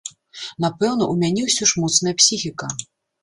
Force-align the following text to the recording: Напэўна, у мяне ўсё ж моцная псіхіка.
Напэўна, 0.63 1.03
у 1.11 1.17
мяне 1.25 1.43
ўсё 1.49 1.63
ж 1.71 1.83
моцная 1.83 2.13
псіхіка. 2.21 2.73